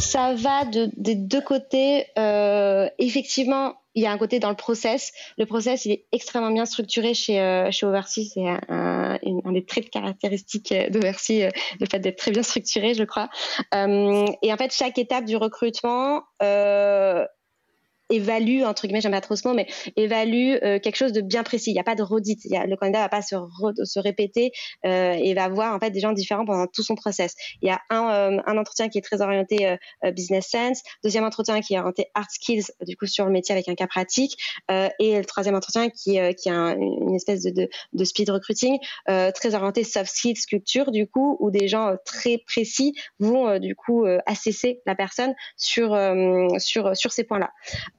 Ça 0.00 0.34
va 0.34 0.64
de, 0.64 0.90
des 0.96 1.14
deux 1.14 1.40
côtés. 1.40 2.06
Euh, 2.18 2.88
effectivement, 2.98 3.74
il 3.94 4.02
y 4.02 4.06
a 4.06 4.12
un 4.12 4.18
côté 4.18 4.38
dans 4.38 4.48
le 4.48 4.56
process. 4.56 5.12
Le 5.36 5.46
process, 5.46 5.84
il 5.84 5.92
est 5.92 6.06
extrêmement 6.10 6.50
bien 6.50 6.64
structuré 6.64 7.14
chez, 7.14 7.40
euh, 7.40 7.70
chez 7.70 7.86
Oversea. 7.86 8.24
C'est 8.32 8.48
un, 8.48 8.60
un, 8.68 9.52
des 9.52 9.64
traits 9.64 9.90
caractéristiques 9.90 10.72
d'Oversea, 10.90 11.46
euh, 11.46 11.50
le 11.80 11.86
fait 11.86 11.98
d'être 11.98 12.18
très 12.18 12.30
bien 12.30 12.42
structuré, 12.42 12.94
je 12.94 13.04
crois. 13.04 13.28
Euh, 13.74 14.26
et 14.42 14.52
en 14.52 14.56
fait, 14.56 14.72
chaque 14.72 14.98
étape 14.98 15.26
du 15.26 15.36
recrutement 15.36 16.22
euh, 16.42 17.24
évalue 18.10 18.62
entre 18.62 18.86
guillemets 18.86 19.00
j'aime 19.00 19.12
pas 19.12 19.20
trop 19.20 19.36
ce 19.36 19.46
mot 19.46 19.54
mais 19.54 19.66
évalue 19.96 20.56
euh, 20.62 20.78
quelque 20.78 20.96
chose 20.96 21.12
de 21.12 21.20
bien 21.20 21.42
précis. 21.42 21.70
Il 21.70 21.74
n'y 21.74 21.80
a 21.80 21.84
pas 21.84 21.94
de 21.94 22.02
redite. 22.02 22.44
Y 22.44 22.56
a, 22.56 22.66
le 22.66 22.76
candidat 22.76 23.00
va 23.00 23.08
pas 23.08 23.22
se, 23.22 23.36
se 23.84 23.98
répéter 23.98 24.52
euh, 24.84 25.12
et 25.12 25.34
va 25.34 25.48
voir 25.48 25.74
en 25.74 25.78
fait 25.78 25.90
des 25.90 26.00
gens 26.00 26.12
différents 26.12 26.44
pendant 26.44 26.66
tout 26.66 26.82
son 26.82 26.94
process. 26.94 27.34
Il 27.62 27.68
y 27.68 27.70
a 27.70 27.80
un, 27.90 28.10
euh, 28.10 28.42
un 28.46 28.58
entretien 28.58 28.88
qui 28.88 28.98
est 28.98 29.02
très 29.02 29.20
orienté 29.20 29.66
euh, 29.66 29.76
euh, 30.04 30.10
business 30.12 30.48
sense. 30.48 30.82
Deuxième 31.02 31.24
entretien 31.24 31.60
qui 31.60 31.74
est 31.74 31.78
orienté 31.78 32.06
art 32.14 32.30
skills 32.30 32.64
du 32.86 32.96
coup 32.96 33.06
sur 33.06 33.24
le 33.24 33.32
métier 33.32 33.54
avec 33.54 33.68
un 33.68 33.74
cas 33.74 33.86
pratique. 33.86 34.36
Et 34.68 35.18
le 35.18 35.24
troisième 35.24 35.54
entretien 35.54 35.88
qui 35.88 36.18
qui 36.36 36.48
a 36.48 36.54
un, 36.54 36.76
une 36.76 37.14
espèce 37.14 37.42
de, 37.42 37.50
de, 37.50 37.68
de 37.92 38.04
speed 38.04 38.30
recruiting 38.30 38.78
très 39.06 39.54
orienté 39.54 39.84
soft 39.84 40.10
skills 40.10 40.46
culture 40.48 40.90
du 40.90 41.06
coup 41.06 41.36
où 41.40 41.50
des 41.50 41.68
gens 41.68 41.94
très 42.04 42.38
précis 42.38 42.94
vont 43.18 43.58
du 43.58 43.74
coup 43.74 44.04
assesser 44.26 44.80
la 44.86 44.94
personne 44.94 45.34
sur 45.56 45.96
sur 46.58 46.96
sur 46.96 47.12
ces 47.12 47.24
points 47.24 47.38
là 47.38 47.50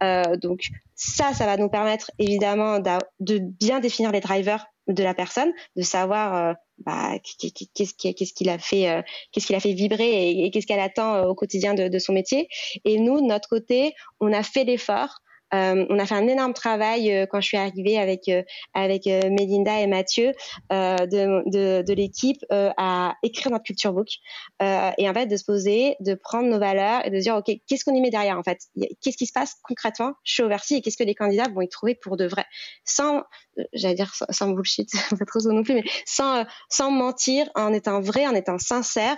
euh, 0.04 0.36
donc 0.38 0.68
ça, 0.96 1.34
ça 1.34 1.46
va 1.46 1.58
nous 1.58 1.70
permettre 1.70 2.12
évidemment 2.20 2.80
de 2.80 3.38
bien 3.40 3.80
définir 3.80 4.12
les 4.12 4.20
drivers 4.20 4.66
de 4.88 5.04
la 5.04 5.14
personne, 5.14 5.52
de 5.76 5.82
savoir 5.82 6.36
euh, 6.36 6.54
bah, 6.80 7.14
qu'est-ce 7.40 8.34
qu'il 8.34 8.50
a 8.50 8.58
fait, 8.58 8.90
euh, 8.90 9.02
qu'est-ce 9.32 9.48
qu'il 9.48 9.56
a 9.56 9.60
fait 9.60 9.74
vibrer 9.74 10.32
et, 10.32 10.52
qu'est-ce 10.52 10.66
qu'elle 10.66 10.80
attend 10.80 11.24
au 11.26 11.36
quotidien 11.36 11.74
de, 11.74 11.88
de, 11.88 12.00
son 12.00 12.14
métier. 12.14 12.48
Et 12.86 13.00
nous, 13.00 13.22
de 13.22 13.26
notre 13.26 13.48
côté, 13.48 13.94
on 14.20 14.34
a 14.34 14.44
fait 14.44 14.64
l'effort 14.64 15.20
euh, 15.54 15.86
on 15.90 16.00
a 16.00 16.06
fait 16.06 16.16
un 16.16 16.28
énorme 16.28 16.54
travail 16.54 17.12
euh, 17.12 17.26
quand 17.26 17.42
je 17.42 17.48
suis 17.48 17.58
arrivée 17.58 17.98
avec 17.98 18.28
euh, 18.30 18.44
avec 18.74 19.08
euh, 19.08 19.30
Mélinda 19.30 19.80
et 19.80 19.88
Mathieu 19.88 20.32
euh, 20.72 20.98
de, 20.98 21.50
de, 21.50 21.84
de 21.84 21.94
l'équipe 21.94 22.44
euh, 22.52 22.72
à 22.78 23.16
écrire 23.24 23.52
notre 23.52 23.64
culture 23.64 23.94
book 23.94 24.08
et 24.62 25.10
en 25.10 25.14
fait 25.14 25.26
de 25.26 25.36
se 25.36 25.44
poser, 25.44 25.96
de 26.00 26.14
prendre 26.14 26.48
nos 26.48 26.60
valeurs 26.60 27.06
et 27.06 27.10
de 27.10 27.20
dire 27.20 27.36
ok 27.36 27.52
qu'est-ce 27.68 27.84
qu'on 27.84 27.96
y 27.96 28.02
met 28.02 28.10
derrière 28.10 28.38
en 28.38 28.44
fait, 28.44 28.60
qu'est-ce 29.02 29.18
qui 29.18 29.26
se 29.26 29.34
passe 29.34 29.56
concrètement 29.64 30.14
chez 30.24 30.44
Oversea 30.44 30.76
et 30.76 30.82
qu'est-ce 30.82 30.98
que 30.98 31.04
les 31.04 31.16
candidats 31.16 31.48
vont 31.54 31.62
y 31.62 31.70
trouver 31.70 31.96
pour 31.96 32.18
de 32.18 32.26
vrai, 32.26 32.46
sans 32.86 33.24
j'allais 33.74 33.96
dire 33.96 34.14
sans, 34.14 34.26
sans 34.30 34.50
bullshit, 34.50 34.90
pas 35.20 35.26
trop 35.26 35.40
non 35.52 35.64
plus, 35.64 35.76
mais 35.76 35.84
sans 36.06 36.46
sans 36.70 36.92
mentir, 36.92 37.50
en 37.56 37.74
étant 37.74 38.02
vrai, 38.02 38.28
en 38.28 38.36
étant 38.36 38.58
sincère, 38.58 39.18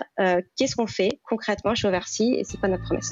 qu'est-ce 0.58 0.76
qu'on 0.76 0.88
fait 0.88 1.20
concrètement 1.24 1.76
chez 1.76 1.88
Oversea 1.88 2.38
et 2.38 2.44
c'est 2.44 2.58
quoi 2.60 2.70
notre 2.70 2.84
promesse. 2.84 3.12